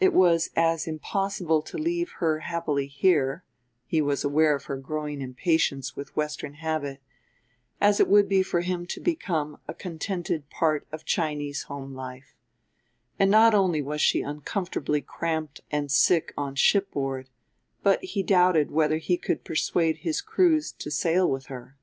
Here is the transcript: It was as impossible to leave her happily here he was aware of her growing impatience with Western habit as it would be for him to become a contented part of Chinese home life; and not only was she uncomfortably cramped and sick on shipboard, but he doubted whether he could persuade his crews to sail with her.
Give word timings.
It 0.00 0.12
was 0.12 0.50
as 0.56 0.88
impossible 0.88 1.62
to 1.62 1.78
leave 1.78 2.14
her 2.18 2.40
happily 2.40 2.88
here 2.88 3.44
he 3.86 4.02
was 4.02 4.24
aware 4.24 4.56
of 4.56 4.64
her 4.64 4.76
growing 4.76 5.20
impatience 5.20 5.94
with 5.94 6.16
Western 6.16 6.54
habit 6.54 7.00
as 7.80 8.00
it 8.00 8.08
would 8.08 8.28
be 8.28 8.42
for 8.42 8.62
him 8.62 8.86
to 8.86 8.98
become 8.98 9.58
a 9.68 9.72
contented 9.74 10.50
part 10.50 10.88
of 10.90 11.04
Chinese 11.04 11.62
home 11.68 11.94
life; 11.94 12.34
and 13.20 13.30
not 13.30 13.54
only 13.54 13.80
was 13.80 14.00
she 14.00 14.20
uncomfortably 14.20 15.00
cramped 15.00 15.60
and 15.70 15.92
sick 15.92 16.34
on 16.36 16.56
shipboard, 16.56 17.30
but 17.84 18.02
he 18.02 18.24
doubted 18.24 18.72
whether 18.72 18.96
he 18.96 19.16
could 19.16 19.44
persuade 19.44 19.98
his 19.98 20.20
crews 20.20 20.72
to 20.72 20.90
sail 20.90 21.30
with 21.30 21.46
her. 21.46 21.76